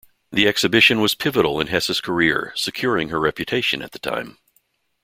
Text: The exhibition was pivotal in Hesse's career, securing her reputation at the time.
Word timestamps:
The 0.31 0.47
exhibition 0.47 0.99
was 0.99 1.13
pivotal 1.13 1.61
in 1.61 1.67
Hesse's 1.67 2.01
career, 2.01 2.53
securing 2.55 3.09
her 3.09 3.19
reputation 3.19 3.83
at 3.83 3.91
the 3.91 3.99
time. 3.99 4.39